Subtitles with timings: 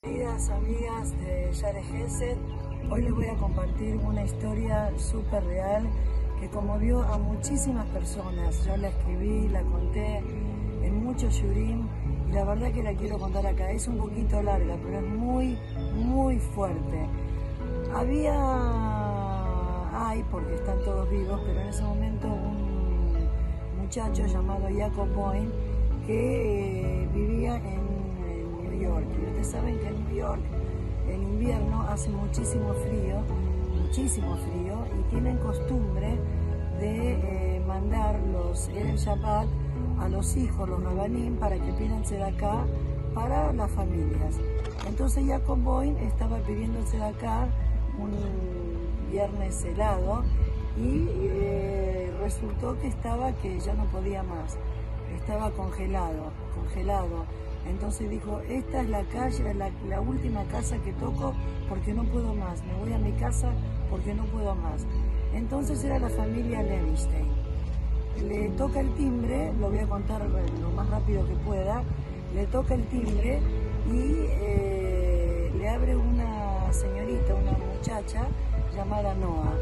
[0.00, 2.38] Queridas amigas de Yare Gesed,
[2.90, 5.86] hoy les voy a compartir una historia súper real
[6.40, 8.64] que conmovió a muchísimas personas.
[8.64, 10.22] Yo la escribí, la conté
[10.82, 11.86] en muchos shurim
[12.26, 13.70] y la verdad que la quiero contar acá.
[13.72, 15.58] Es un poquito larga, pero es muy,
[15.92, 17.10] muy fuerte.
[17.94, 18.32] Había,
[19.92, 22.03] hay, porque están todos vivos, pero en ese momento
[23.94, 25.50] muchacho llamado Jacob Boyne
[26.04, 27.84] que eh, vivía en,
[28.64, 29.06] New York.
[29.16, 30.40] Y ustedes saben que en New York
[31.08, 33.22] en invierno hace muchísimo frío,
[33.82, 36.18] muchísimo frío, y tienen costumbre
[36.80, 39.46] de eh, mandar los el Shabbat
[40.00, 42.64] a los hijos, los rabanim, para que pidan acá
[43.14, 44.40] para las familias.
[44.88, 47.46] Entonces Jacob Boyne estaba pidiendo acá
[47.96, 48.10] un
[49.12, 50.24] viernes helado
[50.76, 54.56] y eh, resultó que estaba que ya no podía más,
[55.14, 57.26] estaba congelado, congelado.
[57.68, 61.34] Entonces dijo, esta es la calle, la, última casa que toco
[61.68, 63.52] porque no puedo más, me voy a mi casa
[63.90, 64.86] porque no puedo más.
[65.34, 67.28] Entonces era la familia Levinstein.
[68.26, 70.22] Le toca el timbre, lo voy a contar
[70.60, 71.82] lo más rápido que pueda,
[72.34, 73.40] le toca el timbre
[73.90, 78.26] y eh, le abre una señorita, una muchacha
[78.74, 79.54] llamada Noah,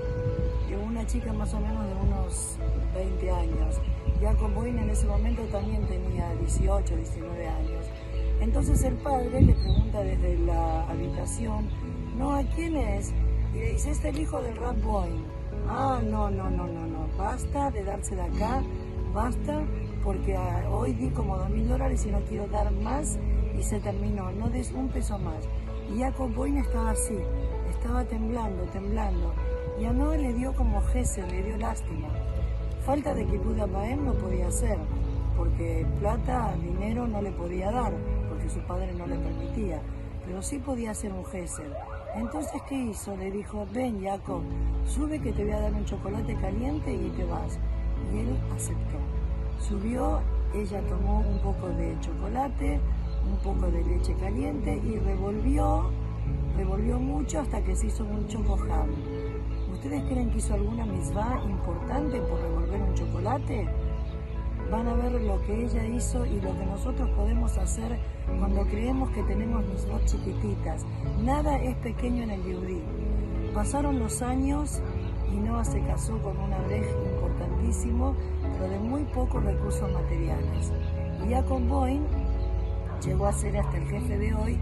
[0.76, 2.56] una chica más o menos de unos
[2.94, 3.80] 20 años.
[4.20, 7.86] Jacob Boyne en ese momento también tenía 18, 19 años.
[8.40, 11.68] Entonces el padre le pregunta desde la habitación,
[12.16, 13.12] Noah, ¿quién es?
[13.54, 15.22] Y le dice, es el hijo del Rap Boyne.
[15.68, 18.62] Ah, no, no, no, no, no, basta de darse de acá,
[19.14, 19.62] basta,
[20.02, 23.18] porque ah, hoy di como dos mil dólares y no quiero dar más
[23.58, 25.48] y se terminó, no des un peso más.
[25.94, 27.18] Y Jacob Boyne estaba así,
[27.70, 29.32] estaba temblando, temblando.
[29.80, 32.08] Y a Noé le dio como Gesed, le dio lástima.
[32.84, 34.78] Falta de que Paem no podía hacer,
[35.36, 37.92] porque plata, dinero no le podía dar,
[38.28, 39.80] porque su padre no le permitía,
[40.26, 41.72] pero sí podía hacer un Gesed.
[42.14, 43.16] Entonces, ¿qué hizo?
[43.16, 44.42] Le dijo, ven Jacob,
[44.84, 47.58] sube que te voy a dar un chocolate caliente y te vas.
[48.12, 48.98] Y él aceptó.
[49.58, 50.20] Subió,
[50.54, 52.80] ella tomó un poco de chocolate,
[53.24, 55.90] un poco de leche caliente y revolvió,
[56.56, 58.88] revolvió mucho hasta que se hizo un chocojam.
[59.82, 63.68] ¿Ustedes creen que hizo alguna misma importante por revolver un chocolate?
[64.70, 67.98] Van a ver lo que ella hizo y lo que nosotros podemos hacer
[68.38, 70.86] cuando creemos que tenemos dos chiquititas.
[71.24, 72.80] Nada es pequeño en el Yudí.
[73.52, 74.80] Pasaron los años
[75.32, 78.14] y Noah se casó con una breja importantísimo,
[78.52, 80.72] pero de muy pocos recursos materiales.
[81.26, 82.06] Y Jacob Boyne
[83.04, 84.60] llegó a ser hasta el jefe de hoy,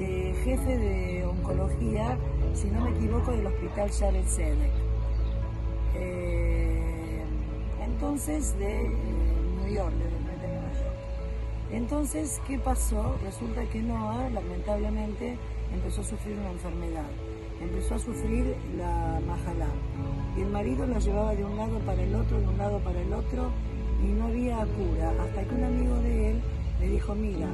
[0.00, 2.18] eh, jefe de oncología,
[2.58, 4.72] si no me equivoco, del hospital Jared Sedek.
[5.94, 7.22] Eh,
[7.84, 8.88] entonces, de
[9.62, 9.94] New York,
[11.70, 13.16] entonces, ¿qué pasó?
[13.22, 15.36] Resulta que Noah, lamentablemente,
[15.72, 17.04] empezó a sufrir una enfermedad.
[17.60, 19.68] Empezó a sufrir la majalá.
[20.36, 23.00] Y el marido la llevaba de un lado para el otro, de un lado para
[23.00, 23.50] el otro,
[24.02, 25.12] y no había cura.
[25.22, 26.40] Hasta que un amigo de él
[26.80, 27.48] le dijo, mira,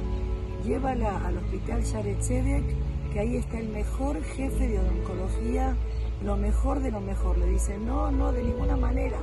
[0.63, 2.21] llévala al hospital Sharet
[3.15, 5.73] que ahí está el mejor jefe de oncología,
[6.21, 7.37] lo mejor de lo mejor.
[7.37, 9.15] Le dice, no, no, de ninguna manera.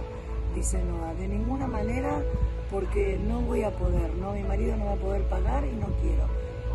[0.54, 2.22] Dice Noah, de ninguna manera
[2.70, 4.32] porque no voy a poder, ¿no?
[4.32, 6.25] Mi marido no va a poder pagar y no quiero.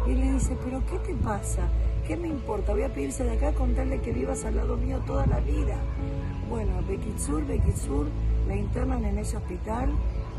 [0.06, 1.68] Y le dice, pero ¿qué te pasa?
[2.06, 2.74] ¿Qué me importa?
[2.74, 5.76] Voy a pedirse de acá contarle que vivas al lado mío toda la vida.
[6.52, 8.06] Bueno, Bekitsur, Bekitsur,
[8.48, 9.90] la internan en ese hospital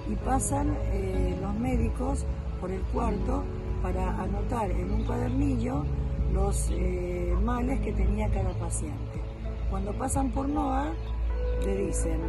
[0.09, 2.25] y pasan eh, los médicos
[2.61, 3.43] por el cuarto
[3.83, 5.85] para anotar en un cuadernillo
[6.33, 9.21] los eh, males que tenía cada paciente.
[9.71, 10.93] Cuando pasan por NOA,
[11.65, 12.21] le dicen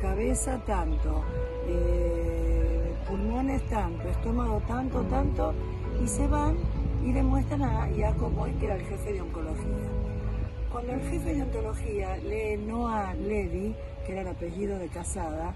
[0.00, 1.22] cabeza tanto,
[1.66, 5.54] eh, pulmones tanto, estómago tanto, tanto,
[6.02, 6.56] y se van
[7.04, 9.88] y demuestran a Jacob Boy, que era el jefe de oncología.
[10.70, 15.54] Cuando el jefe de oncología lee Noah Levy, que era el apellido de Casada,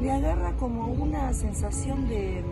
[0.00, 2.42] le agarra como una sensación de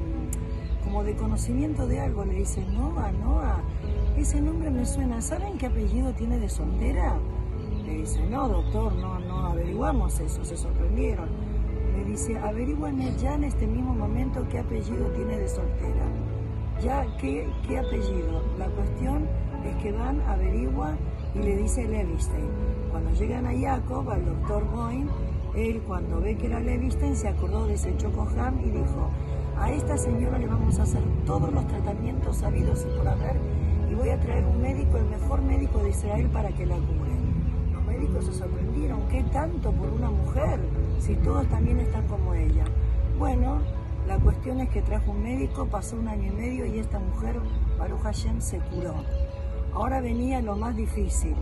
[0.85, 3.63] como de conocimiento de algo, le dice, Noah, Noah,
[4.21, 7.17] ese nombre me suena, ¿saben qué apellido tiene de soltera?
[7.87, 11.29] Le dice, no, doctor, no, no averiguamos eso, se sorprendieron.
[11.97, 16.05] Le dice, averiguame ya en este mismo momento qué apellido tiene de soltera.
[16.83, 18.43] Ya, ¿qué, qué apellido?
[18.59, 19.27] La cuestión
[19.65, 20.97] es que van, averigua
[21.35, 22.49] y le dice Levistein.
[22.91, 25.11] Cuando llegan a Jacob, al doctor Boyne,
[25.55, 29.11] él cuando ve que era Levistein se acordó de ese Chocoham y dijo,
[29.57, 33.37] a esta señora le vamos a hacer todos los tratamientos sabidos y por haber
[33.91, 37.19] y voy a traer un médico, el mejor médico de Israel para que la cure
[37.99, 40.61] médicos se sorprendieron, ¿qué tanto por una mujer?
[41.01, 42.65] Si todos también están como ella.
[43.19, 43.61] Bueno,
[44.07, 47.39] La cuestión es que trajo un médico, pasó un año y medio y esta mujer,
[47.79, 48.95] Baruch Hashem, se curó.
[49.75, 51.35] Ahora venía lo más difícil,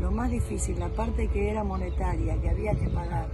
[0.00, 3.26] lo más difícil, la parte que era monetaria, que había que pagar.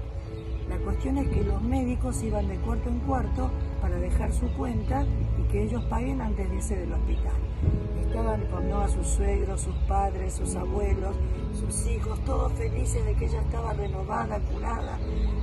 [0.69, 3.50] La cuestión es que los médicos iban de cuarto en cuarto
[3.81, 5.06] para dejar su cuenta
[5.38, 7.37] y que ellos paguen antes de irse del hospital.
[8.12, 11.17] Estaban con a sus suegros, sus padres, sus abuelos,
[11.59, 14.99] sus hijos, todos felices de que ella estaba renovada, curada,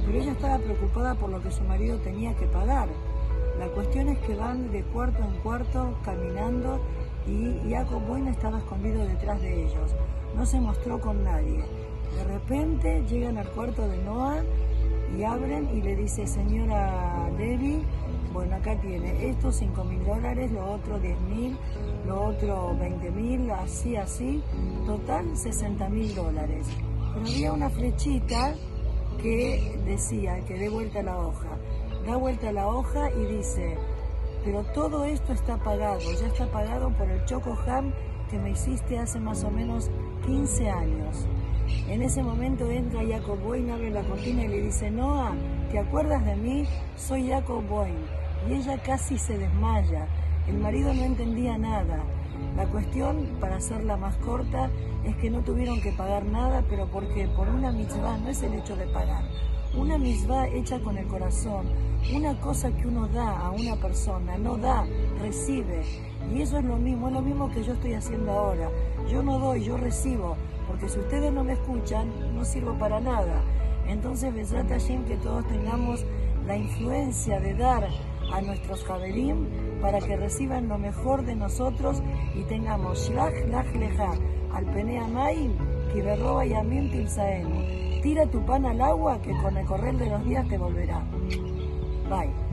[0.06, 2.88] pero ella estaba preocupada por lo que su marido tenía que pagar.
[3.58, 6.80] La cuestión es que van de cuarto en cuarto caminando
[7.26, 9.96] y Jacob Boyne estaba escondido detrás de ellos.
[10.36, 11.64] No se mostró con nadie.
[12.18, 14.44] De repente llegan al cuarto de Noah
[15.18, 17.82] y abren y le dice, señora Levi,
[18.34, 21.58] bueno, acá tiene estos 5 mil dólares, lo otro 10 mil,
[22.06, 24.44] lo otro 20 mil, así, así,
[24.86, 26.68] total 60 mil dólares.
[27.14, 28.56] Pero había una flechita
[29.22, 31.50] que decía que dé vuelta la hoja.
[32.06, 33.78] Da vuelta la hoja y dice,
[34.46, 37.94] pero todo esto está pagado, ya está pagado por el Choco Ham
[38.30, 39.90] que me hiciste hace más o menos
[40.26, 41.28] 15 años.
[41.90, 45.34] En ese momento entra Jacob Boyne, abre la cortina y le dice, Noah,
[45.72, 46.66] ¿te acuerdas de mí?
[46.96, 48.06] Soy Jacob Boyne.
[48.48, 50.08] Y ella casi se desmaya.
[50.48, 52.04] El marido no entendía nada.
[52.56, 54.70] La cuestión, para hacerla más corta,
[55.04, 58.54] es que no tuvieron que pagar nada, pero porque por una mitzvah no es el
[58.54, 59.24] hecho de pagar.
[59.78, 61.68] Una mitzvah hecha con el corazón,
[62.14, 64.86] una cosa que uno da a una persona, no da,
[65.22, 65.84] recibe.
[66.34, 68.70] Y eso es lo mismo, es lo mismo que yo estoy haciendo ahora.
[69.10, 70.36] Yo no doy, yo recibo,
[70.70, 73.42] porque si ustedes no me escuchan, no sirvo para nada.
[73.88, 76.06] Entonces, Besrat Hashem, que todos tengamos
[76.46, 77.88] la influencia de dar
[78.32, 79.48] a nuestros Javerim
[79.82, 82.04] para que reciban lo mejor de nosotros
[82.36, 84.14] y tengamos Shlach Lach Leja,
[84.54, 85.54] al Penea Maim,
[85.92, 86.92] Kiberroba y Amim.
[88.04, 91.04] Tira tu pan al agua que con el correr de los días te volverá.
[92.10, 92.49] Bye.